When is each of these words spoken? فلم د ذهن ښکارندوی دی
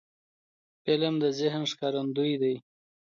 فلم 0.83 1.13
د 1.23 1.25
ذهن 1.39 1.63
ښکارندوی 1.71 2.33
دی 2.41 2.55